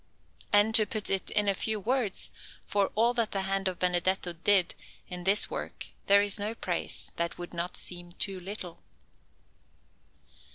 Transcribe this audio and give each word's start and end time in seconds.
And, 0.51 0.73
to 0.73 0.87
put 0.87 1.11
it 1.11 1.29
in 1.29 1.47
a 1.47 1.53
few 1.53 1.79
words, 1.79 2.31
for 2.65 2.89
all 2.95 3.13
that 3.13 3.33
the 3.33 3.41
hand 3.43 3.67
of 3.67 3.77
Benedetto 3.77 4.33
did 4.33 4.73
in 5.07 5.25
this 5.25 5.47
work 5.47 5.89
there 6.07 6.23
is 6.23 6.39
no 6.39 6.55
praise 6.55 7.11
that 7.17 7.37
would 7.37 7.53
not 7.53 7.77
seem 7.77 8.13
too 8.13 8.39
little. 8.39 8.81